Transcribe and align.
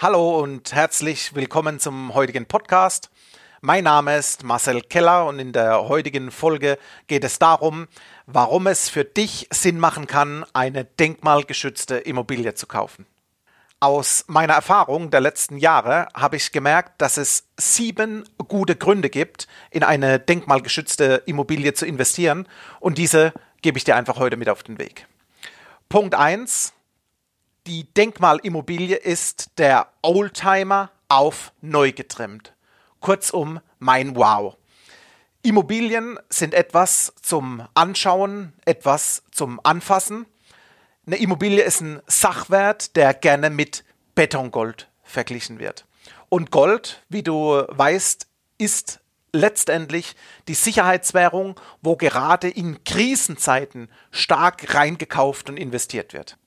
Hallo 0.00 0.38
und 0.38 0.72
herzlich 0.72 1.34
willkommen 1.34 1.80
zum 1.80 2.14
heutigen 2.14 2.46
Podcast. 2.46 3.10
Mein 3.62 3.82
Name 3.82 4.16
ist 4.16 4.44
Marcel 4.44 4.80
Keller 4.80 5.26
und 5.26 5.40
in 5.40 5.52
der 5.52 5.88
heutigen 5.88 6.30
Folge 6.30 6.78
geht 7.08 7.24
es 7.24 7.40
darum, 7.40 7.88
warum 8.24 8.68
es 8.68 8.88
für 8.88 9.02
dich 9.02 9.48
Sinn 9.50 9.80
machen 9.80 10.06
kann, 10.06 10.46
eine 10.52 10.84
denkmalgeschützte 10.84 11.96
Immobilie 11.96 12.54
zu 12.54 12.68
kaufen. 12.68 13.06
Aus 13.80 14.24
meiner 14.28 14.52
Erfahrung 14.52 15.10
der 15.10 15.20
letzten 15.20 15.56
Jahre 15.56 16.06
habe 16.14 16.36
ich 16.36 16.52
gemerkt, 16.52 17.02
dass 17.02 17.16
es 17.16 17.48
sieben 17.56 18.22
gute 18.46 18.76
Gründe 18.76 19.10
gibt, 19.10 19.48
in 19.72 19.82
eine 19.82 20.20
denkmalgeschützte 20.20 21.24
Immobilie 21.26 21.74
zu 21.74 21.86
investieren 21.86 22.46
und 22.78 22.98
diese 22.98 23.32
gebe 23.62 23.78
ich 23.78 23.82
dir 23.82 23.96
einfach 23.96 24.20
heute 24.20 24.36
mit 24.36 24.48
auf 24.48 24.62
den 24.62 24.78
Weg. 24.78 25.08
Punkt 25.88 26.14
eins: 26.14 26.72
die 27.68 27.84
Denkmalimmobilie 27.92 28.96
ist 28.96 29.50
der 29.58 29.88
Oldtimer 30.00 30.90
auf 31.08 31.52
neu 31.60 31.92
getrimmt. 31.92 32.54
Kurzum, 33.00 33.60
mein 33.78 34.16
Wow. 34.16 34.56
Immobilien 35.42 36.18
sind 36.30 36.54
etwas 36.54 37.12
zum 37.20 37.68
Anschauen, 37.74 38.54
etwas 38.64 39.22
zum 39.32 39.60
Anfassen. 39.64 40.24
Eine 41.06 41.16
Immobilie 41.16 41.62
ist 41.62 41.82
ein 41.82 42.00
Sachwert, 42.06 42.96
der 42.96 43.12
gerne 43.12 43.50
mit 43.50 43.84
Betongold 44.14 44.88
verglichen 45.02 45.58
wird. 45.58 45.84
Und 46.30 46.50
Gold, 46.50 47.02
wie 47.10 47.22
du 47.22 47.64
weißt, 47.68 48.26
ist 48.56 49.00
letztendlich 49.34 50.16
die 50.48 50.54
Sicherheitswährung, 50.54 51.60
wo 51.82 51.96
gerade 51.96 52.48
in 52.48 52.82
Krisenzeiten 52.84 53.90
stark 54.10 54.74
reingekauft 54.74 55.50
und 55.50 55.58
investiert 55.58 56.14
wird. 56.14 56.38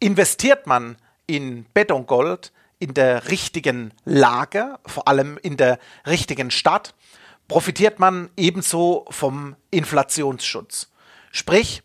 Investiert 0.00 0.66
man 0.66 0.96
in 1.26 1.66
Betongold 1.74 2.52
in 2.78 2.94
der 2.94 3.28
richtigen 3.28 3.92
Lage, 4.04 4.78
vor 4.86 5.08
allem 5.08 5.38
in 5.42 5.56
der 5.56 5.78
richtigen 6.06 6.50
Stadt, 6.50 6.94
profitiert 7.48 7.98
man 7.98 8.30
ebenso 8.36 9.06
vom 9.10 9.56
Inflationsschutz. 9.70 10.90
Sprich, 11.32 11.82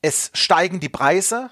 es 0.00 0.30
steigen 0.32 0.80
die 0.80 0.88
Preise, 0.88 1.50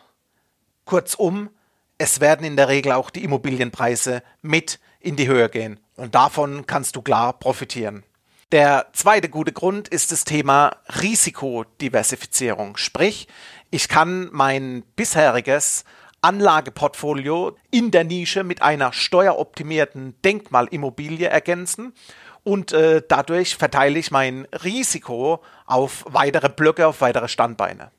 kurzum, 0.85 1.51
es 1.99 2.21
werden 2.21 2.47
in 2.47 2.57
der 2.57 2.69
Regel 2.69 2.93
auch 2.93 3.11
die 3.11 3.23
Immobilienpreise 3.23 4.23
mit 4.41 4.81
in 5.01 5.17
die 5.17 5.29
Höhe 5.29 5.51
gehen. 5.51 5.79
Und 5.97 6.15
davon 6.15 6.67
kannst 6.67 6.97
du 6.97 7.03
klar 7.03 7.35
profitieren. 7.35 8.05
Der 8.53 8.89
zweite 8.95 9.29
gute 9.29 9.53
Grund 9.53 9.87
ist 9.87 10.11
das 10.11 10.25
Thema 10.25 10.77
Risikodiversifizierung. 11.01 12.77
Sprich, 12.77 13.29
ich 13.71 13.89
kann 13.89 14.29
mein 14.33 14.83
bisheriges 14.97 15.85
Anlageportfolio 16.23 17.57
in 17.71 17.91
der 17.91 18.05
Nische 18.05 18.45
mit 18.45 18.63
einer 18.63 18.93
steueroptimierten 18.93 20.21
Denkmalimmobilie 20.23 21.29
ergänzen 21.29 21.95
und 22.43 22.73
äh, 22.73 23.03
dadurch 23.07 23.57
verteile 23.57 23.99
ich 23.99 24.11
mein 24.11 24.47
Risiko 24.65 25.43
auf 25.67 26.05
weitere 26.09 26.49
Blöcke, 26.49 26.87
auf 26.87 27.01
weitere 27.01 27.29
Standbeine. 27.29 27.91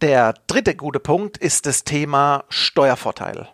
Der 0.00 0.34
dritte 0.46 0.76
gute 0.76 1.00
Punkt 1.00 1.36
ist 1.36 1.66
das 1.66 1.84
Thema 1.84 2.44
Steuervorteil. 2.48 3.48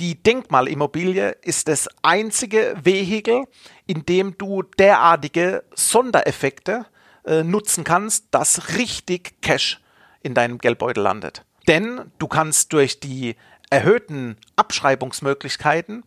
Die 0.00 0.20
Denkmalimmobilie 0.20 1.36
ist 1.42 1.68
das 1.68 1.88
einzige 2.02 2.74
Vehikel, 2.82 3.44
in 3.86 4.04
dem 4.06 4.36
du 4.38 4.62
derartige 4.62 5.62
Sondereffekte 5.74 6.86
äh, 7.24 7.44
nutzen 7.44 7.84
kannst, 7.84 8.26
dass 8.32 8.76
richtig 8.76 9.40
Cash 9.40 9.80
in 10.24 10.34
deinem 10.34 10.58
Geldbeutel 10.58 11.02
landet. 11.02 11.44
Denn 11.68 12.10
du 12.18 12.26
kannst 12.26 12.72
durch 12.72 12.98
die 12.98 13.36
erhöhten 13.70 14.36
Abschreibungsmöglichkeiten 14.56 16.04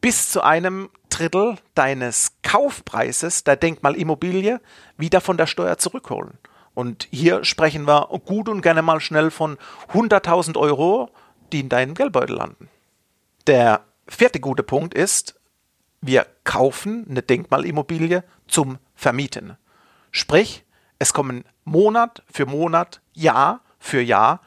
bis 0.00 0.30
zu 0.30 0.42
einem 0.42 0.90
Drittel 1.10 1.56
deines 1.74 2.32
Kaufpreises 2.42 3.44
der 3.44 3.56
Denkmalimmobilie 3.56 4.60
wieder 4.96 5.20
von 5.20 5.36
der 5.36 5.46
Steuer 5.46 5.78
zurückholen. 5.78 6.38
Und 6.74 7.08
hier 7.10 7.44
sprechen 7.44 7.86
wir 7.86 8.08
gut 8.24 8.48
und 8.48 8.60
gerne 8.60 8.82
mal 8.82 9.00
schnell 9.00 9.30
von 9.30 9.56
100.000 9.92 10.58
Euro, 10.58 11.10
die 11.52 11.60
in 11.60 11.68
deinem 11.68 11.94
Geldbeutel 11.94 12.36
landen. 12.36 12.68
Der 13.46 13.84
vierte 14.06 14.40
gute 14.40 14.62
Punkt 14.62 14.92
ist, 14.92 15.40
wir 16.02 16.26
kaufen 16.44 17.06
eine 17.08 17.22
Denkmalimmobilie 17.22 18.24
zum 18.46 18.78
Vermieten. 18.94 19.56
Sprich, 20.10 20.64
es 20.98 21.12
kommen 21.12 21.44
Monat 21.64 22.22
für 22.30 22.46
Monat, 22.46 23.00
Jahr 23.12 23.62
für 23.86 24.02
Jahr 24.02 24.40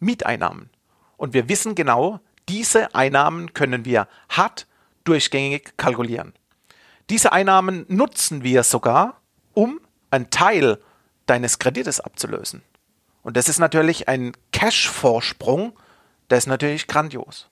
Mieteinnahmen. 0.00 0.70
Und 1.16 1.34
wir 1.34 1.48
wissen 1.48 1.74
genau, 1.74 2.20
diese 2.48 2.94
Einnahmen 2.94 3.52
können 3.54 3.84
wir 3.84 4.08
hart 4.28 4.66
durchgängig 5.04 5.76
kalkulieren. 5.76 6.32
Diese 7.10 7.32
Einnahmen 7.32 7.84
nutzen 7.88 8.42
wir 8.42 8.62
sogar, 8.62 9.20
um 9.54 9.80
einen 10.10 10.30
Teil 10.30 10.78
deines 11.26 11.58
Kredites 11.58 12.00
abzulösen. 12.00 12.62
Und 13.22 13.36
das 13.36 13.48
ist 13.48 13.58
natürlich 13.58 14.08
ein 14.08 14.32
Cash-Vorsprung, 14.52 15.78
der 16.30 16.38
ist 16.38 16.46
natürlich 16.46 16.86
grandios. 16.86 17.48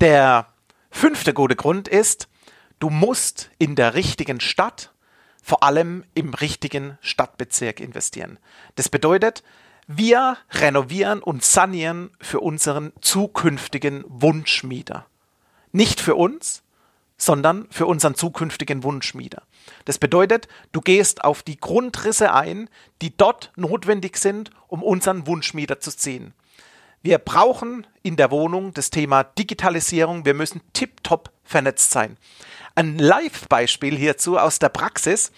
Der 0.00 0.46
fünfte 0.90 1.34
gute 1.34 1.56
Grund 1.56 1.88
ist, 1.88 2.28
du 2.78 2.90
musst 2.90 3.50
in 3.58 3.76
der 3.76 3.94
richtigen 3.94 4.40
Stadt, 4.40 4.92
vor 5.42 5.62
allem 5.62 6.04
im 6.14 6.34
richtigen 6.34 6.98
Stadtbezirk 7.00 7.80
investieren. 7.80 8.38
Das 8.74 8.88
bedeutet, 8.88 9.42
wir 9.86 10.36
renovieren 10.50 11.22
und 11.22 11.44
sanieren 11.44 12.10
für 12.20 12.40
unseren 12.40 12.92
zukünftigen 13.00 14.04
Wunschmieter. 14.08 15.06
Nicht 15.72 16.00
für 16.00 16.16
uns, 16.16 16.62
sondern 17.18 17.66
für 17.70 17.86
unseren 17.86 18.14
zukünftigen 18.14 18.82
Wunschmieter. 18.82 19.42
Das 19.84 19.98
bedeutet, 19.98 20.48
du 20.72 20.80
gehst 20.80 21.24
auf 21.24 21.42
die 21.42 21.58
Grundrisse 21.58 22.34
ein, 22.34 22.68
die 23.00 23.16
dort 23.16 23.52
notwendig 23.56 24.18
sind, 24.18 24.50
um 24.68 24.82
unseren 24.82 25.26
Wunschmieter 25.26 25.80
zu 25.80 25.96
ziehen. 25.96 26.34
Wir 27.02 27.18
brauchen 27.18 27.86
in 28.02 28.16
der 28.16 28.30
Wohnung 28.30 28.74
das 28.74 28.90
Thema 28.90 29.22
Digitalisierung. 29.22 30.24
Wir 30.24 30.34
müssen 30.34 30.60
tiptop 30.72 31.30
vernetzt 31.44 31.92
sein. 31.92 32.16
Ein 32.74 32.98
Live-Beispiel 32.98 33.96
hierzu 33.96 34.38
aus 34.38 34.58
der 34.58 34.68
Praxis. 34.68 35.30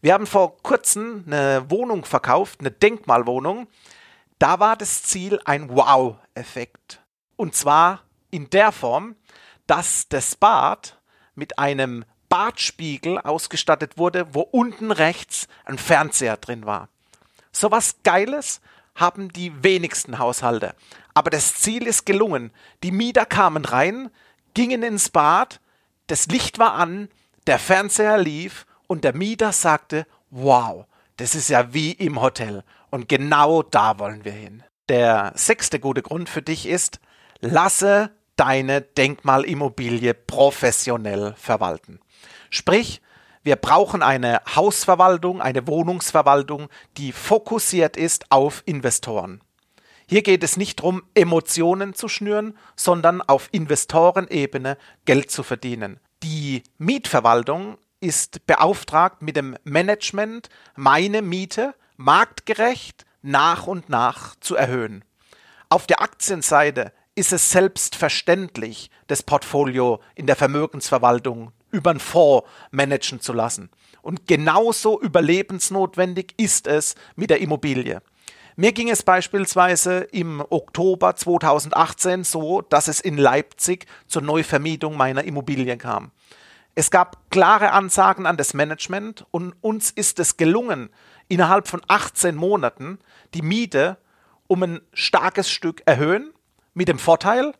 Wir 0.00 0.14
haben 0.14 0.26
vor 0.26 0.56
kurzem 0.62 1.24
eine 1.26 1.64
Wohnung 1.68 2.04
verkauft, 2.04 2.60
eine 2.60 2.70
Denkmalwohnung. 2.70 3.66
Da 4.38 4.60
war 4.60 4.76
das 4.76 5.02
Ziel 5.02 5.40
ein 5.44 5.70
Wow-Effekt. 5.70 7.00
Und 7.36 7.54
zwar 7.54 8.02
in 8.30 8.50
der 8.50 8.72
Form, 8.72 9.16
dass 9.66 10.08
das 10.08 10.36
Bad 10.36 10.98
mit 11.34 11.58
einem 11.58 12.04
Badspiegel 12.28 13.18
ausgestattet 13.18 13.98
wurde, 13.98 14.34
wo 14.34 14.40
unten 14.40 14.90
rechts 14.90 15.48
ein 15.64 15.78
Fernseher 15.78 16.36
drin 16.36 16.66
war. 16.66 16.88
So 17.52 17.70
was 17.70 17.96
Geiles 18.02 18.60
haben 18.94 19.32
die 19.32 19.62
wenigsten 19.62 20.18
Haushalte. 20.18 20.74
Aber 21.14 21.30
das 21.30 21.54
Ziel 21.54 21.86
ist 21.86 22.04
gelungen. 22.04 22.50
Die 22.82 22.90
Mieter 22.90 23.26
kamen 23.26 23.64
rein, 23.64 24.10
gingen 24.54 24.82
ins 24.82 25.08
Bad, 25.10 25.60
das 26.06 26.26
Licht 26.26 26.58
war 26.58 26.74
an, 26.74 27.08
der 27.46 27.58
Fernseher 27.58 28.18
lief 28.18 28.66
und 28.86 29.04
der 29.04 29.14
Mieter 29.14 29.52
sagte, 29.52 30.06
wow, 30.30 30.86
das 31.16 31.34
ist 31.34 31.48
ja 31.48 31.72
wie 31.72 31.92
im 31.92 32.20
Hotel. 32.20 32.64
Und 32.90 33.08
genau 33.08 33.62
da 33.62 33.98
wollen 33.98 34.24
wir 34.24 34.32
hin. 34.32 34.62
Der 34.88 35.32
sechste 35.34 35.80
gute 35.80 36.02
Grund 36.02 36.28
für 36.28 36.42
dich 36.42 36.66
ist, 36.66 37.00
lasse 37.40 38.10
deine 38.36 38.82
Denkmalimmobilie 38.82 40.14
professionell 40.14 41.34
verwalten. 41.36 42.00
Sprich, 42.50 43.00
wir 43.42 43.56
brauchen 43.56 44.02
eine 44.02 44.40
Hausverwaltung, 44.54 45.40
eine 45.40 45.66
Wohnungsverwaltung, 45.66 46.68
die 46.96 47.12
fokussiert 47.12 47.96
ist 47.96 48.30
auf 48.30 48.62
Investoren. 48.66 49.40
Hier 50.08 50.22
geht 50.22 50.44
es 50.44 50.56
nicht 50.56 50.80
darum, 50.80 51.02
Emotionen 51.14 51.94
zu 51.94 52.08
schnüren, 52.08 52.56
sondern 52.76 53.22
auf 53.22 53.48
Investorenebene 53.50 54.78
Geld 55.04 55.30
zu 55.30 55.42
verdienen. 55.42 55.98
Die 56.22 56.62
Mietverwaltung 56.78 57.78
ist 58.00 58.46
beauftragt 58.46 59.22
mit 59.22 59.36
dem 59.36 59.56
Management, 59.64 60.48
meine 60.76 61.22
Miete 61.22 61.74
marktgerecht 61.96 63.04
nach 63.22 63.66
und 63.66 63.88
nach 63.88 64.36
zu 64.40 64.56
erhöhen. 64.56 65.04
Auf 65.68 65.86
der 65.86 66.00
Aktienseite 66.00 66.92
ist 67.14 67.32
es 67.32 67.50
selbstverständlich, 67.50 68.90
das 69.06 69.22
Portfolio 69.22 70.00
in 70.14 70.26
der 70.26 70.36
Vermögensverwaltung 70.36 71.52
über 71.70 71.90
einen 71.90 72.00
Fonds 72.00 72.46
managen 72.70 73.20
zu 73.20 73.32
lassen. 73.32 73.70
Und 74.02 74.26
genauso 74.26 75.00
überlebensnotwendig 75.00 76.34
ist 76.36 76.66
es 76.66 76.94
mit 77.16 77.30
der 77.30 77.40
Immobilie. 77.40 78.00
Mir 78.54 78.72
ging 78.72 78.88
es 78.88 79.02
beispielsweise 79.02 79.98
im 80.12 80.42
Oktober 80.48 81.16
2018 81.16 82.24
so, 82.24 82.62
dass 82.62 82.88
es 82.88 83.00
in 83.00 83.18
Leipzig 83.18 83.86
zur 84.06 84.22
Neuvermietung 84.22 84.96
meiner 84.96 85.24
Immobilien 85.24 85.78
kam. 85.78 86.12
Es 86.78 86.90
gab 86.90 87.30
klare 87.30 87.72
Ansagen 87.72 88.26
an 88.26 88.36
das 88.36 88.52
Management 88.52 89.24
und 89.30 89.54
uns 89.62 89.90
ist 89.90 90.20
es 90.20 90.36
gelungen, 90.36 90.90
innerhalb 91.26 91.68
von 91.68 91.80
18 91.88 92.36
Monaten 92.36 92.98
die 93.32 93.40
Miete 93.40 93.96
um 94.46 94.62
ein 94.62 94.80
starkes 94.92 95.50
Stück 95.50 95.82
erhöhen, 95.86 96.34
mit 96.74 96.88
dem 96.88 96.98
Vorteil, 96.98 97.54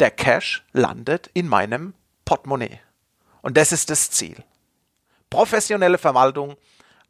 der 0.00 0.10
Cash 0.10 0.64
landet 0.72 1.30
in 1.34 1.48
meinem 1.48 1.92
Portemonnaie. 2.24 2.80
Und 3.42 3.58
das 3.58 3.72
ist 3.72 3.90
das 3.90 4.10
Ziel. 4.10 4.42
Professionelle 5.28 5.98
Verwaltung, 5.98 6.56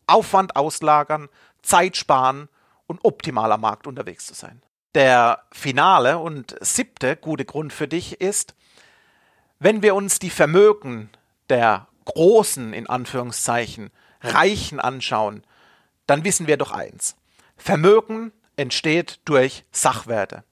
Aufwand 0.09 0.57
auslagern, 0.57 1.29
Zeit 1.63 1.97
sparen 1.97 2.49
und 2.89 3.05
optimal 3.05 3.53
am 3.53 3.61
Markt 3.61 3.87
unterwegs 3.87 4.27
zu 4.27 4.35
sein. 4.35 4.63
Der 4.97 5.45
finale 5.53 6.19
und 6.19 6.57
siebte 6.61 7.15
gute 7.15 7.45
Grund 7.45 7.73
für 7.73 7.87
dich 7.87 8.21
ist, 8.21 8.57
wenn 9.61 9.81
wir 9.81 9.95
uns 9.95 10.19
die 10.19 10.31
Vermögen 10.31 11.09
der 11.53 11.87
großen, 12.07 12.73
in 12.73 12.89
Anführungszeichen, 12.89 13.91
Reichen 14.23 14.81
anschauen, 14.81 15.45
dann 16.07 16.25
wissen 16.25 16.47
wir 16.47 16.57
doch 16.57 16.73
eins. 16.73 17.15
Vermögen 17.57 18.33
entsteht 18.57 19.21
durch 19.27 19.65
Sachwerte. 19.71 20.45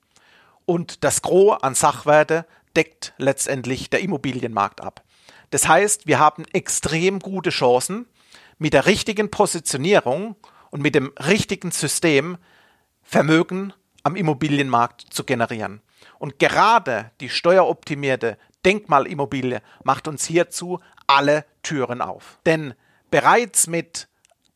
Und 0.67 1.03
das 1.03 1.23
Gros 1.23 1.63
an 1.63 1.75
Sachwerte 1.75 2.47
deckt 2.77 3.15
letztendlich 3.17 3.89
der 3.89 4.01
Immobilienmarkt 4.01 4.83
ab. 4.83 5.03
Das 5.51 5.67
heißt, 5.67 6.07
wir 6.07 6.19
haben 6.19 6.45
extrem 6.53 7.19
gute 7.19 7.51
Chancen, 7.51 8.07
mit 8.59 8.75
der 8.75 8.85
richtigen 8.85 9.31
Positionierung 9.31 10.37
und 10.71 10.83
mit 10.83 10.95
dem 10.95 11.13
richtigen 11.19 11.71
System 11.71 12.37
Vermögen 13.03 13.73
am 14.03 14.17
Immobilienmarkt 14.17 15.07
zu 15.09 15.25
generieren. 15.25 15.81
Und 16.19 16.39
gerade 16.39 17.11
die 17.21 17.31
steueroptimierte 17.31 18.37
Denkmalimmobilie 18.65 19.63
macht 19.85 20.09
uns 20.09 20.25
hierzu 20.25 20.81
alle 21.07 21.45
Türen 21.63 22.03
auf. 22.03 22.39
Denn 22.47 22.75
bereits 23.11 23.67
mit 23.67 24.09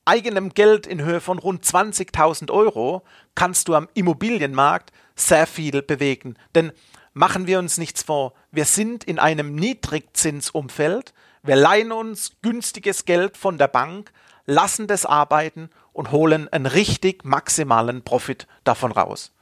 eigenem 0.04 0.50
Geld 0.50 0.86
in 0.86 1.02
Höhe 1.02 1.20
von 1.20 1.38
rund 1.38 1.64
20.000 1.64 2.50
Euro 2.50 3.02
kannst 3.34 3.68
du 3.68 3.74
am 3.74 3.88
Immobilienmarkt 3.94 4.92
sehr 5.16 5.46
viel 5.46 5.82
bewegen. 5.82 6.36
Denn 6.54 6.72
machen 7.12 7.46
wir 7.46 7.58
uns 7.58 7.78
nichts 7.78 8.02
vor, 8.02 8.34
wir 8.50 8.64
sind 8.64 9.04
in 9.04 9.18
einem 9.18 9.54
Niedrigzinsumfeld, 9.54 11.14
wir 11.42 11.56
leihen 11.56 11.92
uns 11.92 12.32
günstiges 12.42 13.04
Geld 13.04 13.36
von 13.36 13.58
der 13.58 13.68
Bank, 13.68 14.12
lassen 14.46 14.86
das 14.86 15.06
arbeiten 15.06 15.70
und 15.92 16.10
holen 16.10 16.48
einen 16.48 16.66
richtig 16.66 17.24
maximalen 17.24 18.02
Profit 18.02 18.46
davon 18.64 18.92
raus. 18.92 19.32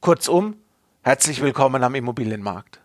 Kurzum, 0.00 0.56
herzlich 1.02 1.40
willkommen 1.40 1.84
am 1.84 1.94
Immobilienmarkt. 1.94 2.81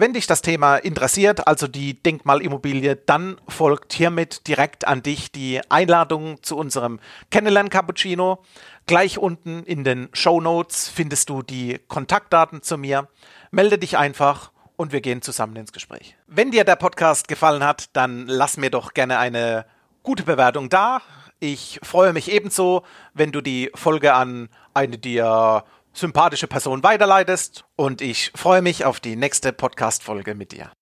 Wenn 0.00 0.12
dich 0.12 0.28
das 0.28 0.42
Thema 0.42 0.76
interessiert, 0.76 1.48
also 1.48 1.66
die 1.66 2.00
Denkmalimmobilie, 2.00 2.94
dann 2.94 3.36
folgt 3.48 3.92
hiermit 3.92 4.46
direkt 4.46 4.86
an 4.86 5.02
dich 5.02 5.32
die 5.32 5.60
Einladung 5.70 6.40
zu 6.40 6.56
unserem 6.56 7.00
Kennenlern 7.32 7.68
Cappuccino. 7.68 8.44
Gleich 8.86 9.18
unten 9.18 9.64
in 9.64 9.82
den 9.82 10.08
Show 10.12 10.40
Notes 10.40 10.88
findest 10.88 11.30
du 11.30 11.42
die 11.42 11.80
Kontaktdaten 11.88 12.62
zu 12.62 12.78
mir. 12.78 13.08
Melde 13.50 13.76
dich 13.76 13.98
einfach 13.98 14.52
und 14.76 14.92
wir 14.92 15.00
gehen 15.00 15.20
zusammen 15.20 15.56
ins 15.56 15.72
Gespräch. 15.72 16.16
Wenn 16.28 16.52
dir 16.52 16.62
der 16.62 16.76
Podcast 16.76 17.26
gefallen 17.26 17.64
hat, 17.64 17.96
dann 17.96 18.28
lass 18.28 18.56
mir 18.56 18.70
doch 18.70 18.94
gerne 18.94 19.18
eine 19.18 19.66
gute 20.04 20.22
Bewertung 20.22 20.68
da. 20.68 21.02
Ich 21.40 21.80
freue 21.82 22.12
mich 22.12 22.30
ebenso, 22.30 22.84
wenn 23.14 23.32
du 23.32 23.40
die 23.40 23.72
Folge 23.74 24.14
an 24.14 24.48
eine 24.74 24.96
dir 24.96 25.64
sympathische 25.98 26.46
Person 26.46 26.82
weiterleitest 26.82 27.64
und 27.76 28.00
ich 28.00 28.32
freue 28.34 28.62
mich 28.62 28.84
auf 28.84 29.00
die 29.00 29.16
nächste 29.16 29.52
Podcast-Folge 29.52 30.34
mit 30.34 30.52
dir. 30.52 30.72